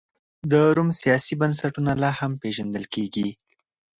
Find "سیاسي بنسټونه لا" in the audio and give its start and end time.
1.01-2.11